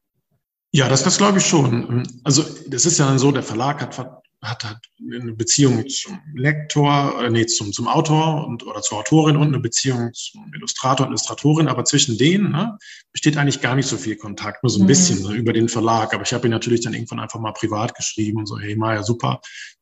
[0.72, 2.08] Ja, das, das glaube ich schon.
[2.24, 7.24] Also das ist ja dann so, der Verlag hat hat, hat eine Beziehung zum Lektor,
[7.24, 11.12] äh, nee, zum, zum Autor und, oder zur Autorin und eine Beziehung zum Illustrator und
[11.12, 12.78] Illustratorin, aber zwischen denen ne,
[13.12, 14.88] besteht eigentlich gar nicht so viel Kontakt, nur so ein mhm.
[14.88, 16.14] bisschen ne, über den Verlag.
[16.14, 19.04] Aber ich habe ihn natürlich dann irgendwann einfach mal privat geschrieben und so, hey Maja,
[19.04, 19.42] super,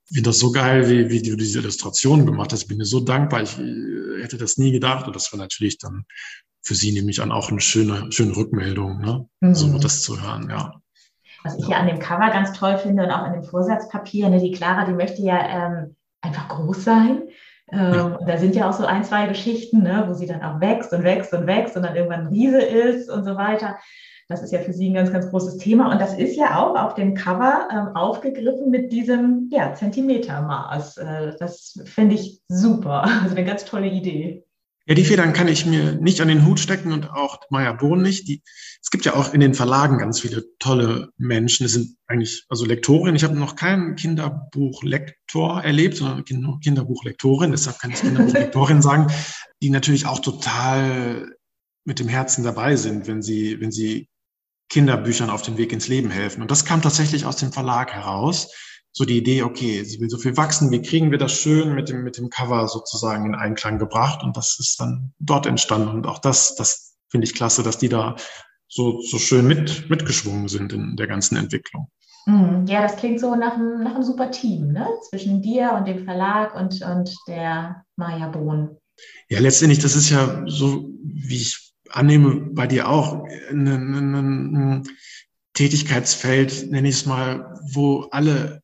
[0.09, 2.63] ich finde das so geil, wie, wie du diese Illustrationen gemacht hast.
[2.63, 5.05] Ich bin dir so dankbar, ich äh, hätte das nie gedacht.
[5.05, 6.05] Und das war natürlich dann
[6.63, 9.29] für sie nämlich an auch eine schöne, schöne Rückmeldung, ne?
[9.41, 9.55] Mhm.
[9.55, 10.81] so das zu hören, ja.
[11.47, 14.39] Was ich ja an dem Cover ganz toll finde und auch an dem Vorsatzpapier, ne,
[14.39, 17.23] die Clara, die möchte ja ähm, einfach groß sein.
[17.71, 18.19] Ähm, ja.
[18.25, 21.03] Da sind ja auch so ein, zwei Geschichten, ne, wo sie dann auch wächst und
[21.03, 23.77] wächst und wächst und dann irgendwann ein Riese ist und so weiter.
[24.29, 25.89] Das ist ja für Sie ein ganz, ganz großes Thema.
[25.89, 30.97] Und das ist ja auch auf dem Cover ähm, aufgegriffen mit diesem ja, Zentimetermaß.
[30.97, 33.05] Äh, das finde ich super.
[33.23, 34.43] Also eine ganz tolle Idee.
[34.87, 38.01] Ja, die Federn kann ich mir nicht an den Hut stecken und auch Maya Bohn
[38.01, 38.29] nicht.
[38.29, 38.41] Die,
[38.81, 41.65] es gibt ja auch in den Verlagen ganz viele tolle Menschen.
[41.65, 43.17] Es sind eigentlich, also Lektorinnen.
[43.17, 47.51] Ich habe noch keinen Kinderbuchlektor erlebt, sondern Kinderbuchlektorin.
[47.51, 49.07] Deshalb kann ich Kinderbuchlektorin sagen,
[49.61, 51.35] die natürlich auch total
[51.83, 54.07] mit dem Herzen dabei sind, wenn sie, wenn sie
[54.69, 56.41] Kinderbüchern auf den Weg ins Leben helfen.
[56.41, 58.53] Und das kam tatsächlich aus dem Verlag heraus
[58.97, 61.87] so die Idee, okay, sie will so viel wachsen, wie kriegen wir das schön mit
[61.87, 66.07] dem, mit dem Cover sozusagen in Einklang gebracht und das ist dann dort entstanden und
[66.07, 68.15] auch das, das finde ich klasse, dass die da
[68.67, 71.91] so, so schön mit, mitgeschwungen sind in der ganzen Entwicklung.
[72.25, 72.65] Mhm.
[72.67, 74.87] Ja, das klingt so nach einem, nach einem super Team, ne?
[75.09, 78.77] Zwischen dir und dem Verlag und, und der Maya Bohn.
[79.29, 84.83] Ja, letztendlich, das ist ja so, wie ich annehme, bei dir auch, ein, ein, ein
[85.53, 88.63] Tätigkeitsfeld, nenne ich es mal, wo alle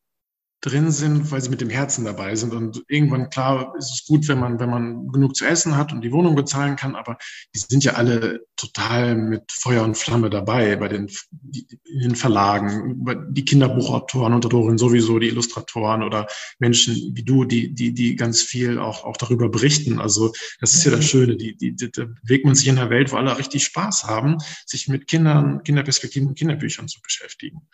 [0.63, 2.53] drin sind, weil sie mit dem Herzen dabei sind.
[2.53, 6.01] Und irgendwann, klar, ist es gut, wenn man, wenn man genug zu essen hat und
[6.01, 7.17] die Wohnung bezahlen kann, aber
[7.53, 11.11] die sind ja alle total mit Feuer und Flamme dabei bei den,
[11.51, 16.27] in den Verlagen, die Kinderbuchautoren und Autorinnen sowieso, die Illustratoren oder
[16.59, 19.99] Menschen wie du, die, die, die ganz viel auch, auch darüber berichten.
[19.99, 21.07] Also das ist ja das mhm.
[21.07, 24.05] Schöne, die, die, die, da bewegt man sich in einer Welt, wo alle richtig Spaß
[24.05, 27.67] haben, sich mit Kindern, Kinderperspektiven und Kinderbüchern zu beschäftigen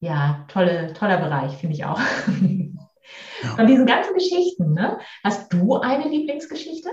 [0.00, 2.00] ja, tolle, toller Bereich, finde ich auch.
[3.42, 3.54] Ja.
[3.56, 4.98] Von diesen ganzen Geschichten, ne?
[5.22, 6.88] hast du eine Lieblingsgeschichte?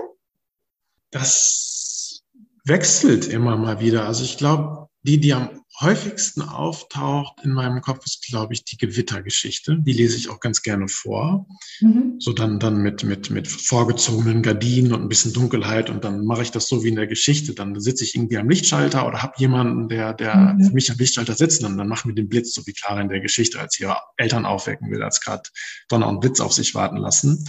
[1.10, 2.22] Das
[2.64, 4.06] wechselt immer mal wieder.
[4.06, 8.76] Also ich glaube, die, die am häufigsten auftaucht in meinem Kopf, ist, glaube ich, die
[8.76, 9.78] Gewittergeschichte.
[9.80, 11.46] Die lese ich auch ganz gerne vor.
[11.80, 12.14] Mhm.
[12.18, 15.90] So dann, dann mit, mit, mit vorgezogenen Gardinen und ein bisschen Dunkelheit.
[15.90, 17.54] Und dann mache ich das so wie in der Geschichte.
[17.54, 20.64] Dann sitze ich irgendwie am Lichtschalter oder habe jemanden, der, der mhm.
[20.64, 21.64] für mich am Lichtschalter sitzt.
[21.64, 24.46] Und dann machen wir den Blitz, so wie Clara in der Geschichte, als ihre Eltern
[24.46, 25.42] aufwecken will, als gerade
[25.88, 27.44] Donner und Blitz auf sich warten lassen.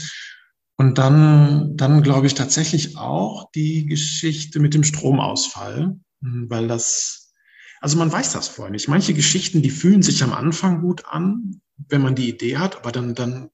[0.77, 7.24] Und dann, dann glaube ich tatsächlich auch die Geschichte mit dem Stromausfall, weil das
[7.85, 8.87] also man weiß das vorher nicht.
[8.87, 12.91] Manche Geschichten, die fühlen sich am Anfang gut an, wenn man die Idee hat, aber
[12.91, 13.51] dann, dann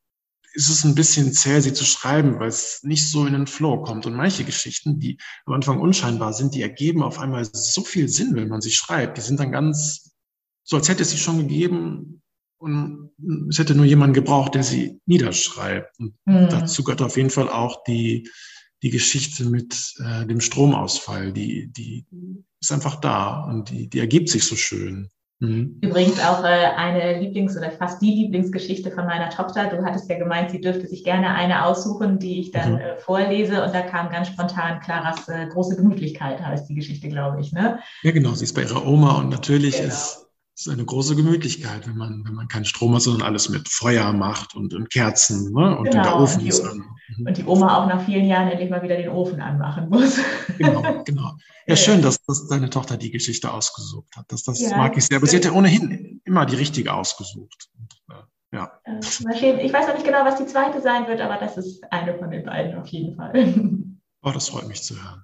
[0.54, 3.84] ist es ein bisschen zäh, sie zu schreiben, weil es nicht so in den Flow
[3.84, 4.06] kommt.
[4.06, 8.34] Und manche Geschichten, die am Anfang unscheinbar sind, die ergeben auf einmal so viel Sinn,
[8.34, 9.18] wenn man sie schreibt.
[9.18, 10.16] Die sind dann ganz,
[10.64, 12.22] so als hätte es sie schon gegeben
[12.58, 13.12] und
[13.50, 16.00] es hätte nur jemand gebraucht, der sie niederschreibt.
[16.00, 16.48] Und mhm.
[16.48, 18.30] dazu gehört auf jeden Fall auch die,
[18.84, 22.06] die Geschichte mit äh, dem Stromausfall, die, die
[22.60, 25.10] ist einfach da und die, die ergibt sich so schön.
[25.42, 25.80] Mhm.
[25.82, 29.68] Übrigens auch äh, eine Lieblings- oder fast die Lieblingsgeschichte von meiner Tochter.
[29.70, 32.80] Du hattest ja gemeint, sie dürfte sich gerne eine aussuchen, die ich dann mhm.
[32.80, 33.64] äh, vorlese.
[33.64, 37.52] Und da kam ganz spontan Claras äh, große Gemütlichkeit, heißt die Geschichte, glaube ich.
[37.54, 37.80] Ne?
[38.04, 38.34] Ja, genau.
[38.34, 39.88] Sie ist bei ihrer Oma und natürlich genau.
[39.88, 43.70] ist ist eine große Gemütlichkeit, wenn man, wenn man keinen Strom hat, sondern alles mit
[43.70, 45.78] Feuer macht und, und Kerzen ne?
[45.78, 46.04] und genau.
[46.04, 46.84] der Ofen ist an.
[47.18, 47.28] Mhm.
[47.28, 50.20] Und die Oma auch nach vielen Jahren endlich mal wieder den Ofen anmachen muss.
[50.58, 51.32] Genau, genau.
[51.68, 54.26] Ja, schön, dass, dass deine Tochter die Geschichte ausgesucht hat.
[54.30, 55.18] Das, das ja, mag ich sehr.
[55.18, 57.70] Aber sie hat ja ohnehin immer die richtige ausgesucht.
[57.78, 58.72] Und, äh, ja.
[59.00, 59.24] Ich
[59.72, 62.44] weiß noch nicht genau, was die zweite sein wird, aber das ist eine von den
[62.44, 63.32] beiden auf jeden Fall.
[64.24, 65.24] Oh, das freut mich zu hören.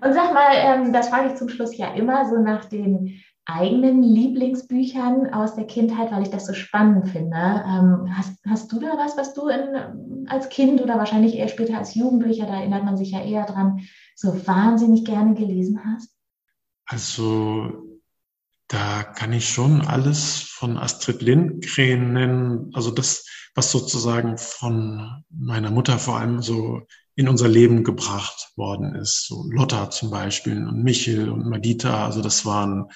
[0.00, 4.02] Und sag mal, ähm, das frage ich zum Schluss ja immer so nach den eigenen
[4.02, 7.36] Lieblingsbüchern aus der Kindheit, weil ich das so spannend finde.
[7.36, 11.78] Ähm, hast, hast du da was, was du in, als Kind oder wahrscheinlich eher später
[11.78, 13.80] als Jugendlicher, da erinnert man sich ja eher dran,
[14.14, 16.10] so wahnsinnig gerne gelesen hast?
[16.84, 17.98] Also
[18.68, 25.70] da kann ich schon alles von Astrid Lindgren nennen, also das, was sozusagen von meiner
[25.70, 26.82] Mutter vor allem so
[27.14, 29.26] in unser Leben gebracht worden ist.
[29.26, 32.90] So Lotta zum Beispiel und Michel und Madita, also das waren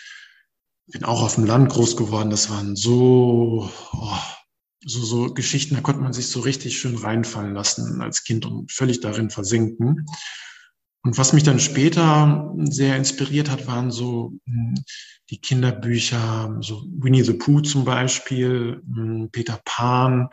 [0.87, 2.31] bin auch auf dem Land groß geworden.
[2.31, 4.19] Das waren so, oh,
[4.85, 8.71] so, so Geschichten, da konnte man sich so richtig schön reinfallen lassen als Kind und
[8.73, 10.07] völlig darin versinken.
[11.05, 14.75] Und was mich dann später sehr inspiriert hat, waren so hm,
[15.31, 20.29] die Kinderbücher, so Winnie the Pooh zum Beispiel, hm, Peter Pan,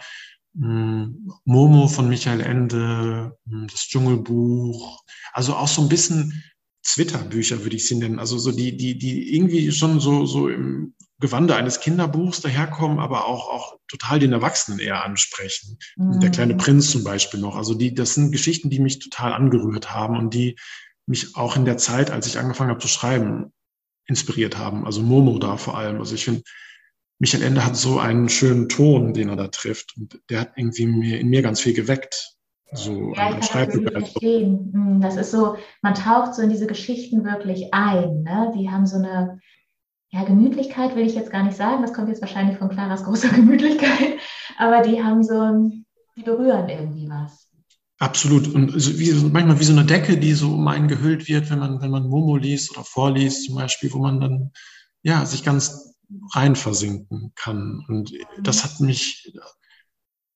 [0.55, 5.03] hm, Momo von Michael Ende, das Dschungelbuch.
[5.33, 6.43] Also auch so ein bisschen
[6.85, 8.19] Twitter-Bücher, würde ich sie nennen.
[8.19, 13.25] Also so die, die, die irgendwie schon so, so im Gewande eines Kinderbuchs daherkommen, aber
[13.25, 15.77] auch, auch total den Erwachsenen eher ansprechen.
[15.97, 16.19] Mhm.
[16.21, 17.55] Der kleine Prinz zum Beispiel noch.
[17.55, 20.55] Also die, das sind Geschichten, die mich total angerührt haben und die
[21.05, 23.51] mich auch in der Zeit, als ich angefangen habe zu schreiben,
[24.05, 24.85] inspiriert haben.
[24.85, 25.99] Also Momo da vor allem.
[25.99, 26.43] Also ich finde,
[27.19, 29.97] Michael Ende hat so einen schönen Ton, den er da trifft.
[29.97, 32.38] Und der hat irgendwie mir, in mir ganz viel geweckt
[32.71, 34.71] so ja, ich kann das verstehen.
[34.73, 38.23] Hm, das ist so, man taucht so in diese Geschichten wirklich ein.
[38.23, 38.53] Ne?
[38.57, 39.39] Die haben so eine,
[40.11, 43.29] ja, Gemütlichkeit will ich jetzt gar nicht sagen, das kommt jetzt wahrscheinlich von Claras großer
[43.35, 44.17] Gemütlichkeit,
[44.57, 45.71] aber die haben so,
[46.15, 47.47] die berühren irgendwie was.
[47.99, 48.47] Absolut.
[48.47, 51.81] Und wie, manchmal wie so eine Decke, die so um einen gehüllt wird, wenn man,
[51.81, 54.51] wenn man Momo liest oder vorliest zum Beispiel, wo man dann
[55.03, 55.95] ja sich ganz
[56.33, 57.83] rein versinken kann.
[57.89, 59.33] Und das hat mich,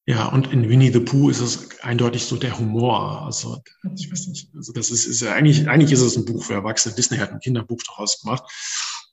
[0.05, 3.21] ja, und in Winnie the Pooh ist es eindeutig so der Humor.
[3.25, 3.61] Also,
[3.95, 6.53] ich weiß nicht, also das ist, ist ja eigentlich, eigentlich ist es ein Buch für
[6.53, 6.95] Erwachsene.
[6.95, 8.43] Disney hat ein Kinderbuch daraus gemacht.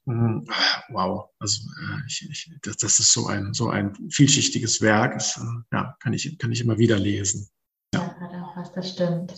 [0.07, 0.45] Hm,
[0.89, 5.15] wow, also äh, ich, ich, das, das ist so ein, so ein vielschichtiges Werk.
[5.15, 7.49] Das, äh, ja, kann ich, kann ich immer wieder lesen.
[7.95, 8.17] Ja,
[8.57, 9.35] was, das stimmt.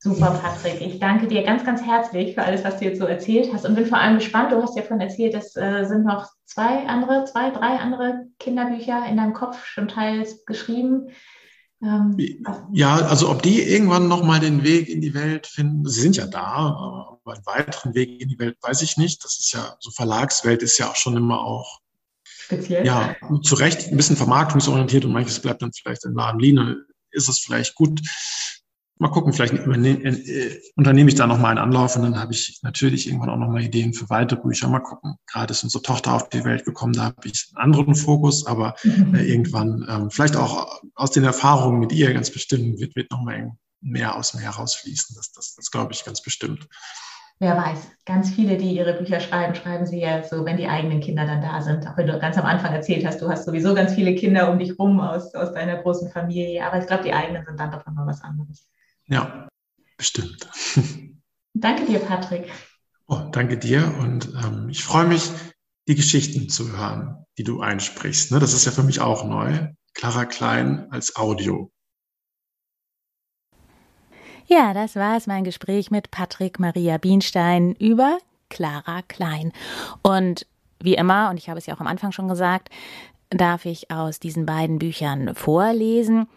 [0.00, 0.80] Super, Patrick.
[0.80, 3.74] Ich danke dir ganz, ganz herzlich für alles, was du jetzt so erzählt hast und
[3.74, 4.52] bin vor allem gespannt.
[4.52, 9.06] Du hast ja vorhin erzählt, es äh, sind noch zwei andere, zwei, drei andere Kinderbücher
[9.08, 11.08] in deinem Kopf schon teils geschrieben.
[11.82, 12.16] Ähm,
[12.72, 16.26] ja, also ob die irgendwann nochmal den Weg in die Welt finden, sie sind ja
[16.26, 19.24] da, aber einen weiteren Weg in die Welt weiß ich nicht.
[19.24, 21.80] Das ist ja, so Verlagswelt ist ja auch schon immer auch
[22.24, 22.86] speziell.
[22.86, 26.84] Ja, zu Recht ein bisschen vermarktungsorientiert und manches bleibt dann vielleicht in Laden liegen.
[27.10, 28.00] Ist es vielleicht gut,
[28.98, 33.06] mal gucken, vielleicht äh, unternehme ich da nochmal einen Anlauf und dann habe ich natürlich
[33.06, 34.68] irgendwann auch nochmal Ideen für weitere Bücher.
[34.68, 35.16] Mal gucken.
[35.26, 38.74] Gerade ist unsere Tochter auf die Welt gekommen, da habe ich einen anderen Fokus, aber
[38.82, 39.14] mhm.
[39.14, 43.52] äh, irgendwann, ähm, vielleicht auch aus den Erfahrungen mit ihr ganz bestimmt, wird, wird nochmal
[43.80, 45.14] mehr aus mir herausfließen.
[45.16, 46.68] Das, das, das glaube ich ganz bestimmt.
[47.40, 51.00] Wer weiß, ganz viele, die ihre Bücher schreiben, schreiben sie ja so, wenn die eigenen
[51.00, 51.86] Kinder dann da sind.
[51.86, 54.58] Auch wenn du ganz am Anfang erzählt hast, du hast sowieso ganz viele Kinder um
[54.58, 56.66] dich rum aus, aus deiner großen Familie.
[56.66, 58.68] Aber ich glaube, die eigenen sind dann doch nochmal was anderes.
[59.08, 59.48] Ja,
[59.96, 60.48] bestimmt.
[61.54, 62.50] Danke dir, Patrick.
[63.10, 65.30] Oh, danke dir und ähm, ich freue mich,
[65.88, 68.30] die Geschichten zu hören, die du einsprichst.
[68.30, 68.38] Ne?
[68.38, 69.68] Das ist ja für mich auch neu.
[69.94, 71.72] Clara Klein als Audio.
[74.46, 78.18] Ja, das war es, mein Gespräch mit Patrick Maria Bienstein über
[78.50, 79.52] Clara Klein.
[80.02, 80.46] Und
[80.80, 82.68] wie immer, und ich habe es ja auch am Anfang schon gesagt,
[83.30, 86.28] darf ich aus diesen beiden Büchern vorlesen.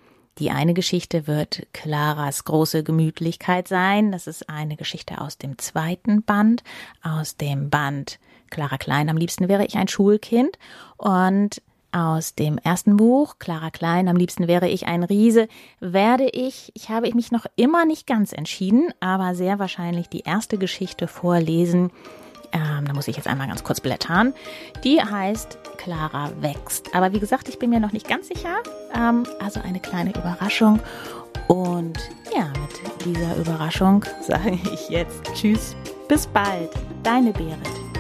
[0.42, 4.12] Die eine Geschichte wird Claras große Gemütlichkeit sein.
[4.12, 6.64] Das ist eine Geschichte aus dem zweiten Band,
[7.04, 8.18] aus dem Band
[8.50, 9.10] Clara Klein.
[9.10, 10.58] Am liebsten wäre ich ein Schulkind.
[10.98, 15.48] Und aus dem ersten Buch, Clara Klein, am liebsten wäre ich ein Riese,
[15.80, 20.58] werde ich, ich habe mich noch immer nicht ganz entschieden, aber sehr wahrscheinlich die erste
[20.58, 21.92] Geschichte vorlesen,
[22.52, 24.34] ähm, da muss ich jetzt einmal ganz kurz blättern.
[24.84, 26.94] Die heißt Clara wächst.
[26.94, 28.58] Aber wie gesagt, ich bin mir noch nicht ganz sicher.
[28.96, 30.80] Ähm, also eine kleine Überraschung.
[31.48, 31.98] Und
[32.36, 32.48] ja,
[32.84, 35.76] mit dieser Überraschung sage ich jetzt Tschüss,
[36.08, 36.72] bis bald,
[37.04, 37.91] deine Berit.